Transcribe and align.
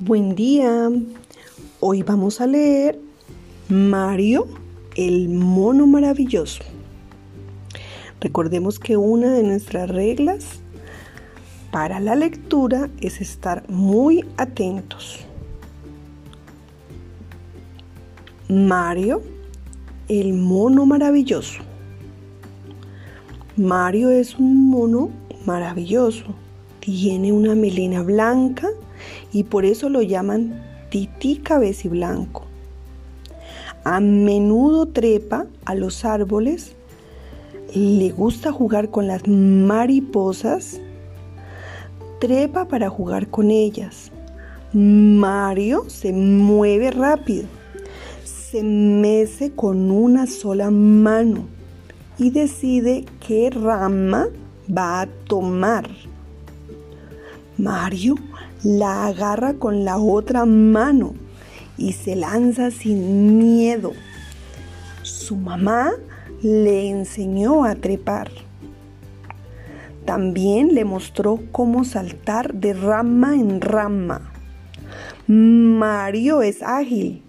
Buen 0.00 0.36
día. 0.36 0.92
Hoy 1.80 2.04
vamos 2.04 2.40
a 2.40 2.46
leer 2.46 3.00
Mario, 3.68 4.46
el 4.94 5.28
mono 5.28 5.88
maravilloso. 5.88 6.62
Recordemos 8.20 8.78
que 8.78 8.96
una 8.96 9.32
de 9.32 9.42
nuestras 9.42 9.90
reglas 9.90 10.60
para 11.72 11.98
la 11.98 12.14
lectura 12.14 12.88
es 13.00 13.20
estar 13.20 13.68
muy 13.68 14.24
atentos. 14.36 15.18
Mario, 18.48 19.20
el 20.06 20.32
mono 20.32 20.86
maravilloso. 20.86 21.58
Mario 23.56 24.10
es 24.10 24.36
un 24.38 24.70
mono 24.70 25.10
maravilloso. 25.44 26.26
Tiene 26.78 27.32
una 27.32 27.56
melena 27.56 28.04
blanca 28.04 28.68
y 29.32 29.44
por 29.44 29.64
eso 29.64 29.88
lo 29.88 30.02
llaman 30.02 30.62
tití 30.90 31.36
cabeciblanco. 31.36 32.44
A 33.84 34.00
menudo 34.00 34.86
trepa 34.86 35.46
a 35.64 35.74
los 35.74 36.04
árboles, 36.04 36.72
le 37.74 38.10
gusta 38.10 38.52
jugar 38.52 38.90
con 38.90 39.06
las 39.06 39.26
mariposas, 39.26 40.80
trepa 42.20 42.66
para 42.66 42.88
jugar 42.88 43.28
con 43.28 43.50
ellas. 43.50 44.10
Mario 44.72 45.84
se 45.88 46.12
mueve 46.12 46.90
rápido, 46.90 47.46
se 48.24 48.62
mece 48.62 49.52
con 49.52 49.90
una 49.90 50.26
sola 50.26 50.70
mano 50.70 51.46
y 52.18 52.30
decide 52.30 53.04
qué 53.26 53.50
rama 53.50 54.26
va 54.76 55.02
a 55.02 55.06
tomar. 55.06 55.88
Mario 57.58 58.14
la 58.64 59.06
agarra 59.06 59.54
con 59.54 59.84
la 59.84 59.98
otra 59.98 60.46
mano 60.46 61.14
y 61.76 61.92
se 61.92 62.16
lanza 62.16 62.70
sin 62.70 63.38
miedo. 63.38 63.92
Su 65.02 65.36
mamá 65.36 65.92
le 66.42 66.88
enseñó 66.88 67.64
a 67.64 67.74
trepar. 67.74 68.30
También 70.04 70.74
le 70.74 70.84
mostró 70.84 71.40
cómo 71.52 71.84
saltar 71.84 72.54
de 72.54 72.72
rama 72.72 73.34
en 73.34 73.60
rama. 73.60 74.32
Mario 75.26 76.40
es 76.40 76.62
ágil 76.62 77.22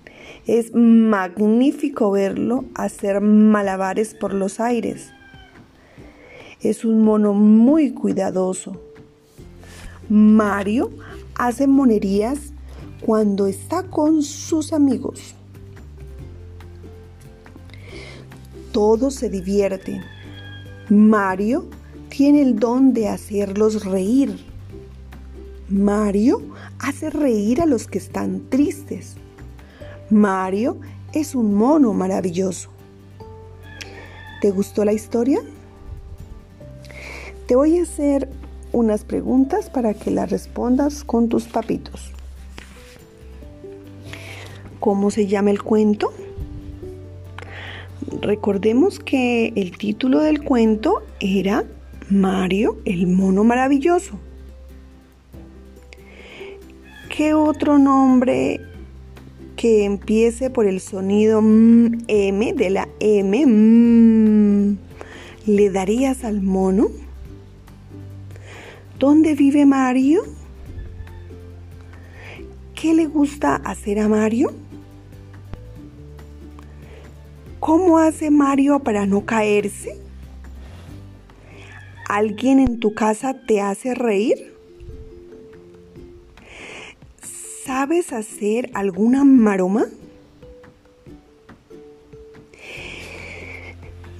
es 0.49 0.73
magnífico 0.73 2.09
verlo 2.09 2.65
hacer 2.73 3.21
malabares 3.21 4.15
por 4.15 4.33
los 4.33 4.59
aires. 4.59 5.11
Es 6.59 6.83
un 6.85 7.03
mono 7.03 7.33
muy 7.33 7.91
cuidadoso. 7.91 8.81
Mario 10.09 10.89
hace 11.35 11.67
monerías 11.67 12.51
cuando 13.05 13.45
está 13.45 13.83
con 13.83 14.23
sus 14.23 14.73
amigos. 14.73 15.35
Todos 18.71 19.13
se 19.13 19.29
divierten. 19.29 20.01
Mario 20.89 21.67
tiene 22.09 22.41
el 22.41 22.59
don 22.59 22.93
de 22.93 23.07
hacerlos 23.07 23.85
reír. 23.85 24.43
Mario 25.69 26.41
hace 26.79 27.11
reír 27.11 27.61
a 27.61 27.67
los 27.67 27.85
que 27.85 27.99
están 27.99 28.49
tristes. 28.49 29.15
Mario 30.09 30.79
es 31.13 31.35
un 31.35 31.53
mono 31.53 31.93
maravilloso. 31.93 32.71
¿Te 34.41 34.49
gustó 34.49 34.83
la 34.85 34.93
historia? 34.93 35.39
Te 37.45 37.55
voy 37.55 37.77
a 37.77 37.83
hacer 37.83 38.29
unas 38.71 39.03
preguntas 39.03 39.69
para 39.69 39.93
que 39.93 40.11
las 40.11 40.29
respondas 40.29 41.03
con 41.03 41.29
tus 41.29 41.47
papitos. 41.47 42.11
¿Cómo 44.79 45.11
se 45.11 45.27
llama 45.27 45.51
el 45.51 45.61
cuento? 45.61 46.13
Recordemos 48.21 48.99
que 48.99 49.53
el 49.55 49.77
título 49.77 50.19
del 50.19 50.43
cuento 50.43 51.03
era 51.19 51.65
Mario 52.09 52.77
el 52.85 53.07
mono 53.07 53.43
maravilloso. 53.43 54.19
¿Qué 57.09 57.33
otro 57.33 57.77
nombre 57.77 58.61
que 59.59 59.83
empiece 59.83 60.49
por 60.49 60.65
el 60.67 60.79
sonido 60.79 61.39
M 61.39 62.53
de 62.53 62.69
la 62.69 62.87
M. 63.01 64.77
¿Le 65.45 65.69
darías 65.69 66.23
al 66.23 66.41
mono? 66.41 66.87
¿Dónde 68.99 69.33
vive 69.33 69.65
Mario? 69.65 70.23
¿Qué 72.75 72.93
le 72.93 73.07
gusta 73.07 73.55
hacer 73.55 73.97
a 73.97 74.09
Mario? 74.09 74.51
¿Cómo 77.61 77.97
hace 77.97 78.29
Mario 78.29 78.79
para 78.79 79.05
no 79.05 79.25
caerse? 79.25 79.97
¿Alguien 82.09 82.59
en 82.59 82.81
tu 82.81 82.93
casa 82.93 83.33
te 83.45 83.61
hace 83.61 83.95
reír? 83.95 84.53
¿Sabes 87.65 88.11
hacer 88.11 88.69
alguna 88.73 89.23
maroma? 89.23 89.85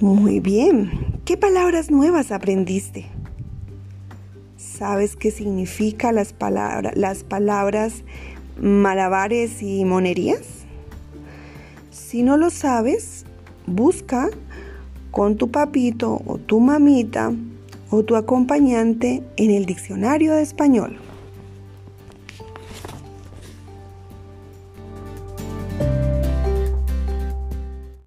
Muy 0.00 0.40
bien. 0.40 1.20
¿Qué 1.26 1.36
palabras 1.36 1.90
nuevas 1.90 2.32
aprendiste? 2.32 3.19
¿Sabes 4.60 5.16
qué 5.16 5.30
significa 5.30 6.12
las, 6.12 6.34
las 6.94 7.24
palabras 7.24 8.04
malabares 8.60 9.62
y 9.62 9.86
monerías? 9.86 10.66
Si 11.90 12.22
no 12.22 12.36
lo 12.36 12.50
sabes, 12.50 13.24
busca 13.66 14.28
con 15.12 15.36
tu 15.36 15.50
papito 15.50 16.20
o 16.26 16.36
tu 16.36 16.60
mamita 16.60 17.32
o 17.88 18.02
tu 18.04 18.16
acompañante 18.16 19.22
en 19.36 19.50
el 19.50 19.64
diccionario 19.64 20.34
de 20.34 20.42
español. 20.42 20.98